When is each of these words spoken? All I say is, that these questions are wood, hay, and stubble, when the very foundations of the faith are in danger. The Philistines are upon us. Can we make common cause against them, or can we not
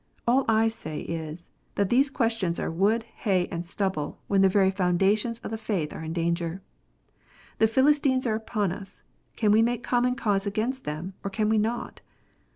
All 0.25 0.45
I 0.49 0.67
say 0.67 1.01
is, 1.01 1.51
that 1.75 1.89
these 1.91 2.09
questions 2.09 2.59
are 2.59 2.71
wood, 2.71 3.03
hay, 3.03 3.47
and 3.51 3.63
stubble, 3.63 4.17
when 4.25 4.41
the 4.41 4.49
very 4.49 4.71
foundations 4.71 5.37
of 5.43 5.51
the 5.51 5.59
faith 5.59 5.93
are 5.93 6.01
in 6.03 6.11
danger. 6.11 6.63
The 7.59 7.67
Philistines 7.67 8.25
are 8.25 8.33
upon 8.33 8.71
us. 8.71 9.03
Can 9.35 9.51
we 9.51 9.61
make 9.61 9.83
common 9.83 10.15
cause 10.15 10.47
against 10.47 10.85
them, 10.85 11.13
or 11.23 11.29
can 11.29 11.49
we 11.49 11.59
not 11.59 12.01